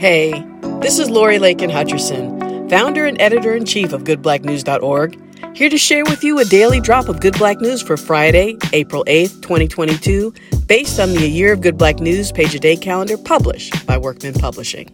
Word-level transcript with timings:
Hey, 0.00 0.32
this 0.80 0.98
is 0.98 1.10
Lori 1.10 1.38
Lakin 1.38 1.68
Hutcherson, 1.68 2.70
founder 2.70 3.04
and 3.04 3.20
editor 3.20 3.54
in 3.54 3.66
chief 3.66 3.92
of 3.92 4.04
GoodBlackNews.org, 4.04 5.54
here 5.54 5.68
to 5.68 5.76
share 5.76 6.04
with 6.04 6.24
you 6.24 6.38
a 6.38 6.46
daily 6.46 6.80
drop 6.80 7.10
of 7.10 7.20
Good 7.20 7.36
Black 7.36 7.60
News 7.60 7.82
for 7.82 7.98
Friday, 7.98 8.56
April 8.72 9.04
8th, 9.04 9.42
2022, 9.42 10.32
based 10.66 10.98
on 10.98 11.10
the 11.10 11.22
A 11.22 11.28
Year 11.28 11.52
of 11.52 11.60
Good 11.60 11.76
Black 11.76 12.00
News 12.00 12.32
page 12.32 12.54
a 12.54 12.58
day 12.58 12.76
calendar 12.76 13.18
published 13.18 13.86
by 13.86 13.98
Workman 13.98 14.32
Publishing. 14.32 14.86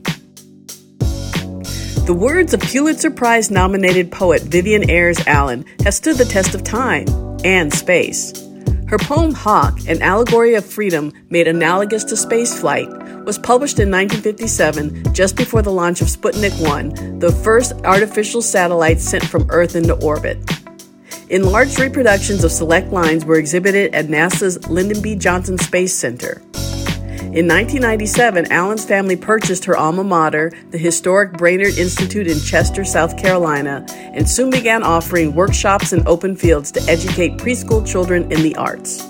The 0.99 2.17
words 2.19 2.53
of 2.53 2.59
Pulitzer 2.63 3.13
Prize 3.13 3.49
nominated 3.49 4.11
poet 4.11 4.43
Vivian 4.43 4.91
Ayers 4.91 5.25
Allen 5.29 5.65
have 5.85 5.95
stood 5.95 6.17
the 6.17 6.25
test 6.25 6.53
of 6.53 6.65
time 6.65 7.07
and 7.45 7.73
space. 7.73 8.33
Her 8.89 8.99
poem 8.99 9.35
Hawk, 9.35 9.81
an 9.89 10.01
allegory 10.01 10.55
of 10.55 10.65
freedom 10.65 11.13
made 11.29 11.49
analogous 11.49 12.05
to 12.05 12.15
spaceflight, 12.15 13.25
was 13.25 13.37
published 13.37 13.81
in 13.81 13.91
1957 13.91 15.13
just 15.13 15.35
before 15.35 15.61
the 15.61 15.73
launch 15.73 16.01
of 16.01 16.07
Sputnik 16.07 16.55
1, 16.65 17.19
the 17.19 17.33
first 17.33 17.73
artificial 17.85 18.41
satellite 18.41 19.01
sent 19.01 19.25
from 19.25 19.47
Earth 19.51 19.75
into 19.75 19.95
orbit. 19.95 20.39
Enlarged 21.31 21.81
reproductions 21.81 22.45
of 22.45 22.53
select 22.53 22.93
lines 22.93 23.25
were 23.25 23.35
exhibited 23.35 23.93
at 23.93 24.07
NASA's 24.07 24.69
Lyndon 24.69 25.03
B. 25.03 25.17
Johnson 25.17 25.59
Space 25.59 25.93
Center. 25.93 26.41
In 27.37 27.47
1997, 27.49 28.51
Allen's 28.51 28.87
family 28.87 29.15
purchased 29.15 29.67
her 29.67 29.77
alma 29.77 30.03
mater, 30.03 30.53
the 30.71 30.79
historic 30.79 31.35
Brainerd 31.35 31.77
Institute 31.77 32.27
in 32.27 32.41
Chester, 32.41 32.83
South 32.83 33.19
Carolina, 33.19 33.85
and 33.91 34.27
soon 34.27 34.49
began 34.49 34.83
offering 34.83 35.35
workshops 35.35 35.93
and 35.93 36.09
open 36.09 36.35
fields 36.35 36.73
to 36.73 36.83
educate 36.89 37.37
preschool 37.37 37.87
children 37.87 38.33
in 38.33 38.43
the 38.43 38.57
arts. 38.57 39.05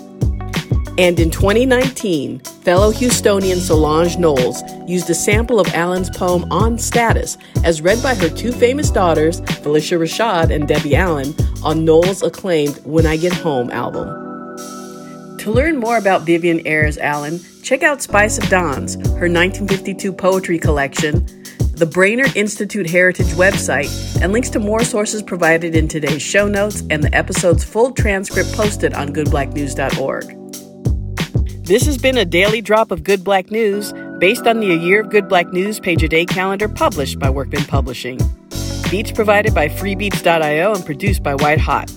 And 0.97 1.17
in 1.21 1.31
2019, 1.31 2.39
fellow 2.39 2.91
Houstonian 2.91 3.59
Solange 3.59 4.17
Knowles 4.17 4.61
used 4.89 5.09
a 5.09 5.15
sample 5.15 5.61
of 5.61 5.73
Allen's 5.73 6.09
poem 6.09 6.51
On 6.51 6.77
Status, 6.77 7.37
as 7.63 7.81
read 7.81 8.03
by 8.03 8.13
her 8.13 8.27
two 8.27 8.51
famous 8.51 8.91
daughters, 8.91 9.39
Phylicia 9.39 9.97
Rashad 9.97 10.53
and 10.53 10.67
Debbie 10.67 10.97
Allen, 10.97 11.33
on 11.63 11.85
Knowles' 11.85 12.23
acclaimed 12.23 12.75
When 12.83 13.05
I 13.05 13.15
Get 13.15 13.31
Home 13.35 13.71
album. 13.71 14.26
To 15.47 15.53
learn 15.53 15.77
more 15.77 15.95
about 15.95 16.23
Vivian 16.23 16.67
Ayers 16.67 16.97
Allen, 16.97 17.39
check 17.63 17.81
out 17.81 18.01
Spice 18.01 18.37
of 18.37 18.49
Dawns, 18.49 18.95
her 18.95 19.29
1952 19.29 20.11
poetry 20.11 20.59
collection, 20.59 21.25
the 21.71 21.85
Brainerd 21.85 22.35
Institute 22.35 22.89
Heritage 22.89 23.27
website, 23.27 23.89
and 24.21 24.33
links 24.33 24.49
to 24.49 24.59
more 24.59 24.83
sources 24.83 25.23
provided 25.23 25.73
in 25.73 25.87
today's 25.87 26.21
show 26.21 26.49
notes 26.49 26.83
and 26.89 27.01
the 27.01 27.15
episode's 27.15 27.63
full 27.63 27.91
transcript 27.91 28.51
posted 28.51 28.93
on 28.93 29.13
goodblacknews.org. 29.13 31.65
This 31.65 31.85
has 31.85 31.97
been 31.97 32.17
a 32.17 32.25
daily 32.25 32.59
drop 32.59 32.91
of 32.91 33.05
Good 33.05 33.23
Black 33.23 33.49
News 33.49 33.93
based 34.19 34.47
on 34.47 34.59
the 34.59 34.73
A 34.73 34.77
Year 34.77 34.99
of 34.99 35.09
Good 35.09 35.29
Black 35.29 35.53
News 35.53 35.79
page 35.79 36.03
a 36.03 36.09
day 36.09 36.25
calendar 36.25 36.67
published 36.67 37.19
by 37.19 37.29
Workman 37.29 37.63
Publishing. 37.63 38.19
Beats 38.91 39.13
provided 39.13 39.55
by 39.55 39.69
freebeats.io 39.69 40.73
and 40.73 40.85
produced 40.85 41.23
by 41.23 41.35
White 41.35 41.61
Hot. 41.61 41.89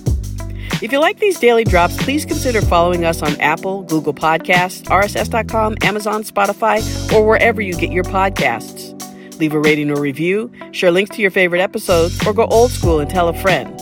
If 0.81 0.91
you 0.91 0.99
like 0.99 1.19
these 1.19 1.39
daily 1.39 1.63
drops, 1.63 1.95
please 2.03 2.25
consider 2.25 2.59
following 2.59 3.05
us 3.05 3.21
on 3.21 3.39
Apple, 3.39 3.83
Google 3.83 4.15
Podcasts, 4.15 4.83
RSS.com, 4.85 5.77
Amazon, 5.83 6.23
Spotify, 6.23 6.81
or 7.13 7.23
wherever 7.23 7.61
you 7.61 7.75
get 7.75 7.91
your 7.91 8.03
podcasts. 8.03 8.97
Leave 9.39 9.53
a 9.53 9.59
rating 9.59 9.91
or 9.91 10.01
review, 10.01 10.51
share 10.71 10.89
links 10.89 11.15
to 11.15 11.21
your 11.21 11.29
favorite 11.29 11.61
episodes, 11.61 12.25
or 12.25 12.33
go 12.33 12.45
old 12.45 12.71
school 12.71 12.99
and 12.99 13.09
tell 13.11 13.29
a 13.29 13.33
friend. 13.41 13.79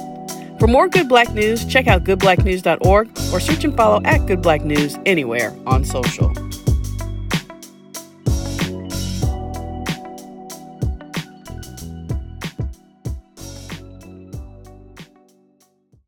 For 0.60 0.68
more 0.68 0.90
Good 0.90 1.08
Black 1.08 1.34
News, 1.34 1.64
check 1.64 1.88
out 1.88 2.04
goodblacknews.org 2.04 3.10
or 3.34 3.40
search 3.40 3.64
and 3.64 3.78
follow 3.78 4.02
at 4.04 4.26
Good 4.26 4.42
Black 4.42 4.66
News 4.66 4.98
anywhere 5.06 5.56
on 5.66 5.86
social. 5.86 6.34